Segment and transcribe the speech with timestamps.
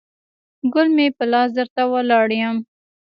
[0.73, 2.57] ګل مې په لاس درته ولاړ یم